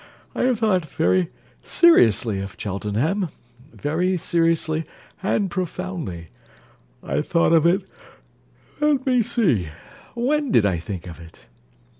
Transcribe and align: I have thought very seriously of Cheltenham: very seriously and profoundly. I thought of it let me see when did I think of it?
I 0.33 0.41
have 0.45 0.57
thought 0.57 0.83
very 0.89 1.29
seriously 1.61 2.39
of 2.41 2.55
Cheltenham: 2.57 3.29
very 3.71 4.17
seriously 4.17 4.85
and 5.21 5.51
profoundly. 5.51 6.29
I 7.03 7.21
thought 7.21 7.53
of 7.53 7.67
it 7.67 7.87
let 8.79 9.05
me 9.05 9.21
see 9.21 9.67
when 10.15 10.49
did 10.49 10.65
I 10.65 10.79
think 10.79 11.05
of 11.05 11.19
it? 11.19 11.45